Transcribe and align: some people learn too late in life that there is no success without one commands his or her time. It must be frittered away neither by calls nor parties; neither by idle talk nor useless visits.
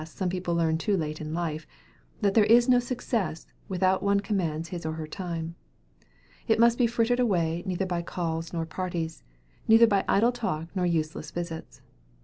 some 0.03 0.29
people 0.29 0.55
learn 0.55 0.79
too 0.79 0.97
late 0.97 1.21
in 1.21 1.31
life 1.31 1.67
that 2.21 2.33
there 2.33 2.45
is 2.45 2.67
no 2.67 2.79
success 2.79 3.45
without 3.69 4.01
one 4.01 4.19
commands 4.19 4.69
his 4.69 4.83
or 4.83 4.93
her 4.93 5.05
time. 5.05 5.53
It 6.47 6.57
must 6.59 6.79
be 6.79 6.87
frittered 6.87 7.19
away 7.19 7.61
neither 7.67 7.85
by 7.85 8.01
calls 8.01 8.51
nor 8.51 8.65
parties; 8.65 9.21
neither 9.67 9.85
by 9.85 10.03
idle 10.07 10.31
talk 10.31 10.69
nor 10.75 10.87
useless 10.87 11.29
visits. 11.29 11.83